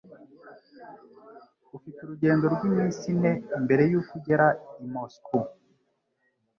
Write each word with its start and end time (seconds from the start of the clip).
Ufite 1.77 1.99
urugendo 2.01 2.45
rw'iminsi 2.53 3.01
ine 3.13 3.31
mbere 3.63 3.83
yuko 3.91 4.11
ugera 4.17 4.47
i 4.83 4.85
Moscou 4.93 5.41